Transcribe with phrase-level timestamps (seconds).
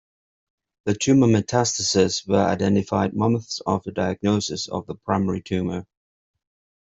[0.85, 5.85] The Tumour metastases were identified months after diagnosis of the primary tumour.